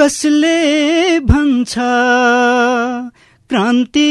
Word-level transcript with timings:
कसले 0.00 1.20
भन्छ? 1.20 1.74
क्रान्ति 3.50 4.10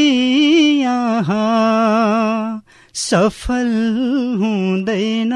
सफल 2.94 3.70
हुँदैन। 4.38 5.32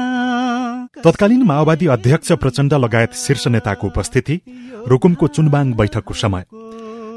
तत्कालीन 1.03 1.43
माओवादी 1.43 1.87
अध्यक्ष 1.87 2.31
प्रचण्ड 2.31 2.73
लगायत 2.73 3.13
शीर्ष 3.13 3.47
नेताको 3.47 3.87
उपस्थिति 3.87 4.39
रुकुमको 4.87 5.27
चुनबाङ 5.27 5.73
बैठकको 5.73 6.13
समय। 6.13 6.45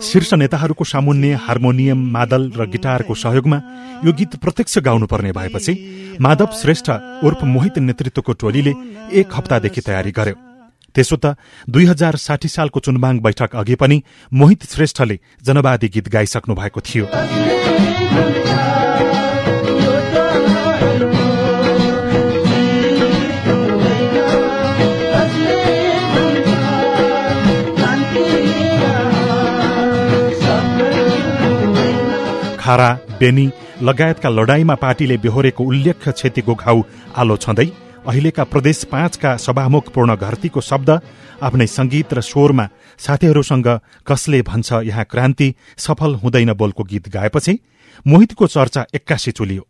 शीर्ष 0.03 0.35
नेताहरूको 0.35 0.85
सामुन्य 0.85 1.39
हार्मोनियम 1.43 2.11
मादल 2.11 2.51
र 2.57 2.67
गिटारको 2.67 3.15
सहयोगमा 3.15 3.63
यो 4.05 4.13
गीत 4.13 4.37
प्रत्यक्ष 4.37 4.79
गाउनुपर्ने 4.79 5.33
भएपछि 5.33 5.73
माधव 6.21 6.49
श्रेष्ठ 6.63 6.91
उर्फ 7.25 7.45
मोहित 7.45 7.79
नेतृत्वको 7.79 8.33
टोलीले 8.33 8.75
एक 9.21 9.29
हप्तादेखि 9.35 9.81
तयारी 9.81 10.11
गर्यो। 10.11 10.48
त्यसो 10.95 11.17
त 11.17 11.35
दुई 11.71 11.85
हजार 11.85 12.17
साठी 12.17 12.49
सालको 12.49 12.81
चुनबाङ 12.81 13.19
बैठक 13.21 13.57
अघि 13.57 13.75
पनि 13.75 14.03
मोहित 14.33 14.65
श्रेष्ठले 14.73 15.19
जनवादी 15.47 15.89
गीत 15.89 16.09
गाइसक्नु 16.09 16.55
भएको 16.55 16.81
थियो। 16.81 17.07
खारा 32.61 32.89
बेनी 33.21 33.45
लगायतका 33.83 34.29
लडाईँमा 34.29 34.75
पार्टीले 34.75 35.17
बेहोरेको 35.19 35.65
उल्लेख्य 35.65 36.13
क्षतिको 36.13 36.55
घाउ 36.55 36.83
आलो 37.17 37.37
छँदै 37.37 37.69
अहिलेका 38.09 38.45
प्रदेश 38.45 38.85
पाँचका 38.85 39.37
सभामुख 39.37 39.89
पूर्ण 39.93 40.17
घरतीको 40.17 40.61
शब्द 40.61 40.91
आफ्नै 41.43 41.67
संगीत 41.69 42.15
र 42.15 42.21
स्वरमा 42.23 42.69
साथीहरूसँग 42.99 43.69
कसले 44.07 44.41
भन्छ 44.43 44.73
यहाँ 44.83 45.05
क्रान्ति 45.05 45.49
सफल 45.77 46.15
हुँदैन 46.15 46.53
बोलको 46.53 46.85
गीत 46.85 47.09
गाएपछि 47.09 47.59
मोहितको 48.07 48.47
चर्चा 48.47 48.87
एक्कासी 48.95 49.31
चुलियो। 49.31 49.67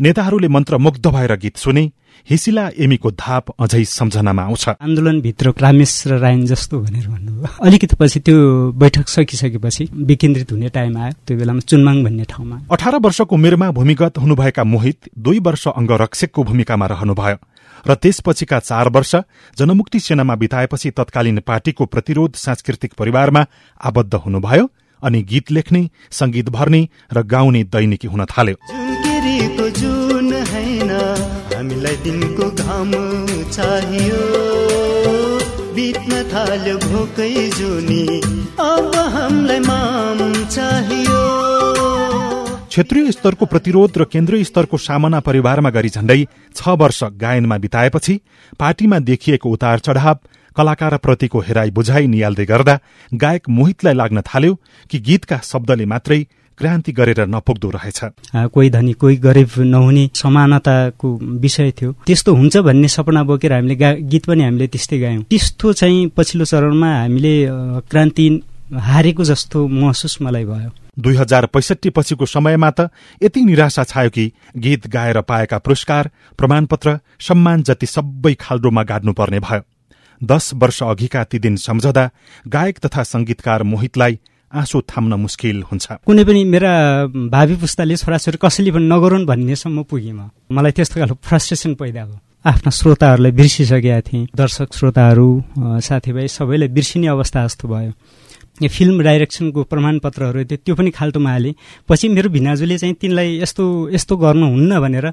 नेताहरूले 0.00 0.48
मन्त्रमुग्ध 0.48 1.06
भएर 1.06 1.36
गीत 1.36 1.56
सुने 1.56 1.90
हिसिला 2.28 2.68
एमीको 2.76 3.10
धाप 3.10 3.50
अझै 3.60 3.84
सम्झनामा 3.84 4.42
आउँछ। 4.42 4.68
आन्दोलनभित्र 4.68 5.52
रामेश 5.58 5.92
र 6.06 6.18
रायन 6.18 6.44
जस्तो 6.46 6.80
भनेर 6.80 7.06
भन्नुभयो। 7.08 7.64
अलिकति 7.64 7.96
पछि 7.96 8.20
त्यो 8.20 8.36
बैठक 8.72 9.08
सकिसकेपछि 9.08 9.88
विकेन्द्रित 9.94 10.52
हुने 10.52 10.68
टाइम 10.68 10.96
आयो। 10.98 11.12
त्यो 11.26 11.36
बेलामा 11.38 11.60
चुनमाङ 11.60 12.02
भन्ने 12.04 12.24
ठाउँमा। 12.28 12.56
अठार 12.70 12.96
वर्षको 12.98 13.34
उमेरमा 13.34 13.70
भूमिगत 13.70 14.18
हुनुभएका 14.18 14.64
मोहित 14.64 15.10
दुई 15.18 15.38
वर्ष 15.38 15.66
अङ्गरक्षकको 15.68 16.44
भूमिकामा 16.44 16.86
रहनुभयो 16.86 17.36
र 17.86 17.94
त्यसपछिका 17.94 18.58
चार 18.60 18.88
वर्ष 18.88 19.14
जनमुक्ति 19.56 20.00
सेनामा 20.00 20.34
बिताएपछि 20.34 20.90
तत्कालीन 20.90 21.38
पार्टीको 21.40 21.86
प्रतिरोध 21.86 22.34
सांस्कृतिक 22.36 22.92
परिवारमा 22.98 23.46
आबद्ध 23.80 24.14
हुनुभयो 24.16 24.68
अनि 25.02 25.22
गीत 25.22 25.50
लेख्ने 25.52 25.88
संगीत 26.10 26.48
भर्ने 26.50 26.88
र 27.12 27.22
गाउने 27.22 27.64
दैनिकी 27.64 28.08
हुन 28.08 28.24
थाल्यो। 28.26 28.97
जुन 29.78 30.32
हैन 30.48 30.90
हामीलाई 31.54 31.96
दिनको 32.04 32.46
घाम 32.64 32.92
चाहियो। 33.52 34.20
बित्न 35.74 36.22
थाल्यो 36.32 36.76
भोकै 36.78 37.28
जुनी 37.50 38.04
अब 38.60 38.96
हामीलाई 39.14 39.60
माम 39.60 40.18
चाहियो। 40.46 41.20
क्षेत्रीय 42.68 43.12
स्तरको 43.12 43.46
प्रतिरोध 43.46 43.98
र 43.98 44.04
केन्द्रीय 44.04 44.44
स्तरको 44.44 44.76
सामना 44.78 45.20
परिवारमा 45.20 45.70
गरी 45.70 45.88
झण्डै 45.88 46.20
छ 46.56 46.68
वर्ष 46.80 47.02
गायनमा 47.20 47.56
बिताएपछि 47.58 48.20
पार्टीमा 48.60 48.98
देखिएको 49.10 49.50
उतार 49.50 49.78
चढाव 49.78 50.18
कलाकारप्रतिको 50.56 51.40
हेराई 51.40 51.70
बुझाइ 51.70 52.06
निहाल्दै 52.06 52.44
गर्दा 52.46 52.78
गायक 53.14 53.48
मोहितलाई 53.48 53.94
लाग्न 53.94 54.20
थाल्यो 54.26 54.58
कि 54.90 54.98
गीतका 54.98 55.38
शब्दले 55.44 55.86
मात्रै 55.86 56.20
क्रान्ति 56.58 56.92
गरेर 56.92 57.20
नपुग्दो 57.26 57.70
रहेछ। 57.70 58.00
कोही 58.52 58.70
धनी 58.70 58.92
कोही 58.92 59.16
गरिब 59.16 59.50
नहुने 59.58 60.08
समानताको 60.14 61.08
विषय 61.38 61.70
थियो। 61.72 61.92
त्यस्तो 62.06 62.34
हुन्छ 62.34 62.56
भन्ने 62.66 62.88
सपना 62.88 63.22
बोकेर 63.24 63.52
हामीले 63.52 63.76
गीत 64.02 64.26
पनि 64.26 64.44
हामीले 64.44 64.66
त्यस्तै 64.66 64.98
गायौँ। 64.98 65.22
त्यस्तो 65.22 65.72
चाहिँ 65.72 66.06
पछिल्लो 66.16 66.44
चरणमा 66.44 66.90
हामीले 66.94 67.34
क्रान्ति 67.90 68.26
हारेको 68.68 69.24
जस्तो 69.24 69.66
महसुस 69.68 70.20
मलाई 70.22 70.44
भयो। 70.44 70.70
दुई 70.98 71.14
हजार 71.16 71.46
पैसठी 71.46 71.90
पछिको 71.90 72.26
समयमा 72.26 72.70
त 72.70 72.90
यति 73.22 73.40
निराशा 73.44 73.84
छायो 73.84 74.10
कि 74.10 74.30
गीत 74.56 74.86
गाएर 74.86 75.20
पाएका 75.22 75.58
पुरस्कार 75.58 76.10
प्रमाणपत्र 76.38 76.98
सम्मान 77.20 77.62
जति 77.62 77.86
सबै 77.86 78.34
खाल्डोमा 78.34 78.82
गाड्नुपर्ने 78.82 79.40
भयो। 79.40 79.62
दश 80.20 80.50
वर्ष 80.54 80.82
अघिका 80.82 81.22
ती 81.24 81.38
दिन 81.38 81.56
सम्झदा 81.56 82.10
गायक 82.46 82.78
तथा 82.78 83.02
संगीतकार 83.04 83.62
मोहितलाई 83.62 84.18
आँसु 84.48 84.80
थाम्न 84.80 85.12
मुस्किल 85.20 85.62
हुन्छ। 85.68 85.86
कुनै 86.08 86.24
पनि 86.24 86.44
मेरा 86.44 86.72
भावी 87.28 87.54
पुस्ताले 87.60 87.96
छोराछोरी 87.96 88.38
कसैले 88.40 88.70
पनि 88.72 88.86
नगरून् 88.88 89.28
भन्नेसम्म 89.28 89.82
पुगेँ 89.84 90.12
म। 90.12 90.30
मलाई 90.48 90.72
त्यस्तो 90.72 90.96
खालको 91.00 91.16
फ्रस्ट्रेसन 91.20 91.74
पैदा 91.76 92.04
भयो। 92.08 92.18
आफ्ना 92.48 92.70
श्रोताहरूलाई 92.70 93.32
बिर्सिसकेका 93.36 94.00
थिएँ। 94.08 94.28
दर्शक 94.32 94.68
श्रोताहरू 94.72 95.28
साथीभाइ 95.84 96.28
सबैलाई 96.28 96.68
बिर्सिने 96.72 97.06
अवस्था 97.12 97.44
जस्तो 97.44 97.68
भयो। 97.68 97.92
फिल्म 98.66 99.02
डाइरेक्सनको 99.06 99.62
प्रमाणपत्रहरू 99.70 100.44
थियो 100.44 100.58
त्यो 100.66 100.74
पनि 100.74 100.90
खाल्टोमा 100.90 101.30
हालेँ 101.30 101.54
पछि 101.88 102.08
मेरो 102.10 102.28
भिनाजुले 102.34 102.78
चाहिँ 102.78 102.94
तिनलाई 102.98 103.38
यस्तो 103.46 103.64
यस्तो 103.94 104.16
गर्नुहुन्न 104.18 104.80
भनेर 104.82 105.06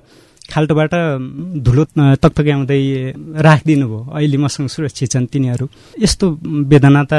खाल्टोबाट 0.45 0.94
धुलो 1.66 1.83
तकतक्याउँदै 2.22 2.81
राखिदिनु 3.47 3.85
भयो 3.88 4.00
अहिले 4.13 4.38
मसँग 4.38 4.67
सुरक्षित 4.69 5.09
छन् 5.11 5.25
तिनीहरू। 5.33 5.66
यस्तो 6.06 6.25
वेदना 6.69 7.01
त 7.09 7.13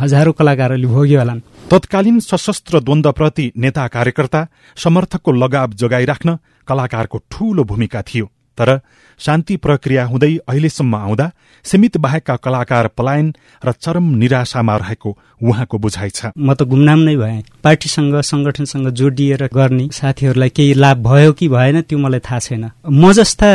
हजारौँ 0.00 0.34
कलाकारहरूले 0.36 0.88
भोग्यो 0.88 1.18
होलान् 1.20 1.40
तत्कालीन 1.72 2.20
सशस्त्र 2.20 2.80
द्वन्द्वप्रति 2.80 3.46
नेता 3.56 3.86
कार्यकर्ता 3.88 4.40
समर्थकको 4.76 5.32
लगाव 5.32 5.68
जोगाइराख्न 5.80 6.38
कलाकारको 6.68 7.18
ठूलो 7.30 7.64
भूमिका 7.64 8.02
थियो। 8.02 8.26
तर 8.58 8.80
शान्ति 9.20 9.56
प्रक्रिया 9.56 10.04
हुँदै 10.04 10.36
अहिलेसम्म 10.48 10.94
आउँदा 10.96 11.30
सीमित 11.64 11.96
बाहेकका 11.96 12.36
कलाकार 12.36 12.88
पलायन 12.98 13.32
र 13.64 13.72
चरम 13.72 14.04
निराशामा 14.18 14.76
रहेको 14.76 15.10
उहाँको 15.42 15.78
बुझाइ 15.78 16.10
छ। 16.10 16.30
म 16.36 16.54
त 16.54 16.62
गुमनाम 16.62 16.98
नै 16.98 17.16
भए। 17.16 17.42
पार्टीसँग 17.62 18.14
संगठनसँग 18.20 18.88
जोडिएर 18.90 19.46
गर्ने 19.54 19.88
साथीहरूलाई 19.92 20.48
केही 20.48 20.74
लाभ 20.74 20.96
भयो 21.06 21.32
कि 21.32 21.48
भएन 21.48 21.80
त्यो 21.82 21.98
मलाई 21.98 22.20
थाहा 22.20 22.38
छैन। 22.38 22.64
म 22.88 23.12
जस्ता 23.12 23.48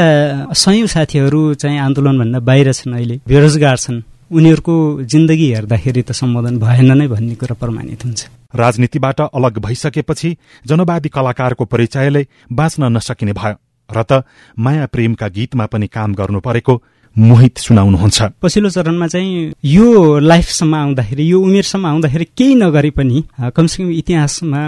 सयौं 0.53 0.87
साथीहरू 0.87 1.53
चाहिँ 1.55 1.79
आन्दोलनभन्दा 1.79 2.39
बाहिर 2.39 2.73
छन् 2.73 2.93
अहिले 2.93 3.19
बेरोजगार 3.27 3.77
छन्। 3.77 4.01
उनीहरूको 4.31 4.75
जिन्दगी 5.03 5.47
हेर्दाखेरि 5.51 6.01
त 6.01 6.11
सम्बोधन 6.11 6.57
भएन 6.59 6.91
नै 6.97 7.07
भन्ने 7.07 7.35
कुरा 7.35 7.55
प्रमाणित 7.59 8.03
हुन्छ। 8.05 8.21
राजनीतिबाट 8.55 9.19
अलग 9.35 9.59
भइसकेपछि 9.59 10.29
जनवादी 10.65 11.09
कलाकारको 11.09 11.65
परिचयले 11.65 12.27
बाँच्न 12.51 12.83
नसकिने 12.95 13.33
भयो। 13.33 13.55
र 13.89 14.03
त 14.03 14.23
माया 14.57 14.85
प्रेमका 14.93 15.27
गीतमा 15.27 15.65
पनि 15.65 15.87
काम 15.87 16.13
गर्नु 16.13 16.39
परेको 16.39 16.81
मोहित 17.15 17.57
सुनाउनुहुन्छ। 17.57 18.21
पछिल्लो 18.41 18.69
चरणमा 18.69 19.07
चाहिँ 19.07 19.53
यो 19.65 20.19
लाइफसम्म 20.21 20.75
आउँदाखेरि 20.75 21.23
यो 21.31 21.37
उमेरसम्म 21.41 21.85
आउँदाखेरि 21.87 22.25
केही 22.37 22.55
नगरे 22.55 22.89
पनि 22.93 23.23
कमसेकम 23.55 23.89
इतिहासमा 23.91 24.61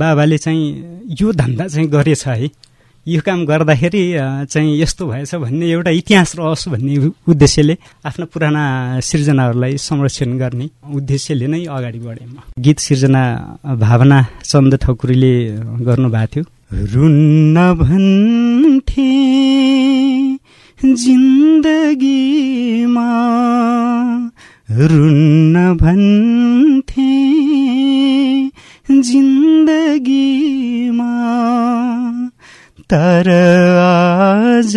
बाबाले 0.00 0.38
चाहिँ 0.38 0.64
यो 1.20 1.32
धन्दा 1.32 1.66
चाहिँ 1.68 1.88
गरेछ 1.88 2.26
है। 2.26 2.48
यो 3.06 3.20
काम 3.22 3.44
गर्दाखेरि 3.46 4.02
चाहिँ 4.50 4.80
यस्तो 4.80 5.06
भएछ 5.06 5.34
भन्ने 5.34 5.66
एउटा 5.70 5.90
इतिहास 6.00 6.34
रहोस् 6.36 6.68
भन्ने 6.68 6.96
उद्देश्यले 7.28 7.76
आफ्ना 8.02 8.24
पुराना 8.32 8.62
सिर्जनाहरूलाई 8.98 9.76
संरक्षण 9.78 10.38
गर्ने 10.38 10.66
उद्देश्यले 10.96 11.46
नै 11.46 11.64
अगाडि 11.70 11.98
बढेँ 12.02 12.26
म। 12.26 12.42
गीत 12.58 12.78
सिर्जना 12.80 13.22
भावना 13.78 14.18
चन्द 14.42 14.74
ठकुरीले 14.82 15.32
गर्नुभएको 15.86 16.26
थियो। 16.34 16.44
रुन्न 16.72 17.74
भन्थे 17.74 19.26
जिन्दगीमा 20.94 23.10
रुन्न 24.70 25.74
भन्थे 25.74 27.26
जिन्दगीमा 28.90 31.14
तर 32.92 33.28
आज 33.80 34.76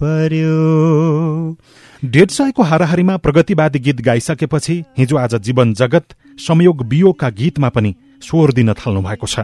पर्यो। 0.00 1.56
डेढ 2.04 2.28
सयको 2.28 2.62
हाराहारीमा 2.62 3.16
प्रगतिवादी 3.16 3.78
गीत 3.78 4.00
गाइसकेपछि 4.00 4.84
हिजो 4.98 5.16
आज 5.16 5.34
जीवन 5.34 5.74
जगत 5.74 6.04
संयोग 6.38 6.88
बियोका 6.88 7.30
गीतमा 7.30 7.68
पनि 7.68 7.94
स्वर 8.22 8.52
दिन 8.52 8.72
थाल्नु 8.72 9.02
भएको 9.02 9.26
छ। 9.26 9.38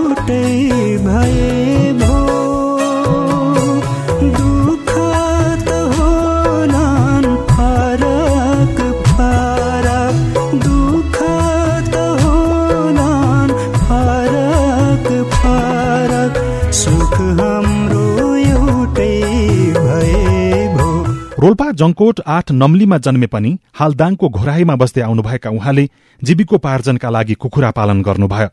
रोल्पा 21.38 21.64
जङकोट 21.72 22.20
आठ 22.26 22.50
नम्लीमा 22.52 22.98
जन्मे 22.98 23.26
पनि 23.26 23.50
हाल 23.78 23.94
दाङको 23.94 24.28
घोराईमा 24.30 24.74
बस्दै 24.82 25.02
आउनुभएका 25.02 25.50
उहाँले 25.50 25.84
जीविकोपार्जनका 26.22 27.08
लागि 27.10 27.34
कुखुरा 27.42 27.70
पालन 27.78 28.00
गर्नुभयो। 28.02 28.48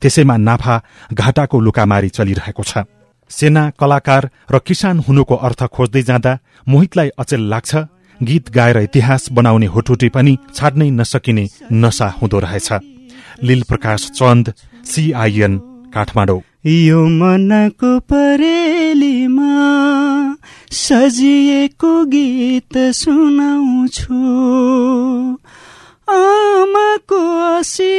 त्यसैमा 0.00 0.36
नाफा 0.38 0.74
घाटाको 1.12 1.60
लुकामारी 1.60 2.08
चलिरहेको 2.08 2.62
छ। 2.62 2.86
सेना 3.30 3.62
कलाकार 3.80 4.22
र 4.54 4.58
किसान 4.62 4.98
हुनुको 5.06 5.34
अर्थ 5.46 5.62
खोज्दै 5.74 6.02
जाँदा 6.02 6.32
मोहितलाई 6.66 7.08
अचेल 7.18 7.42
लाग्छ। 7.52 7.72
गीत 8.20 8.50
गाएर 8.54 8.78
इतिहास 8.86 9.22
बनाउने 9.32 9.66
होटुटी 9.74 10.08
पनि 10.14 10.38
छाड्नै 10.54 10.90
नसकिने 10.90 11.44
नशा 11.74 12.08
हुँदो 12.18 12.38
रहेछ। 12.38 12.68
लील 13.42 13.62
प्रकाश 13.68 14.10
चन्द 14.14 14.54
सीआईएन 14.84 15.58
काठमाडौँ। 15.94 16.40
यो 16.68 17.00
मनको 17.08 17.90
परेलीमा 18.12 19.52
सजिएको 20.72 21.92
गीत 22.04 22.76
सुनाउँछु। 23.00 24.20
आमाको 26.12 27.20
असिकमा 27.56 27.97